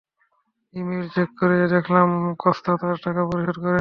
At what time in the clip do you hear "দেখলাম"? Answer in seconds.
1.75-2.07